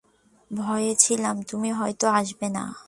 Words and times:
ভয়ে 0.51 0.93
ছিলাম 0.95 1.35
তুমি 1.41 1.69
হয়তো 1.71 2.05
আসবে 2.09 2.47
না। 2.49 2.63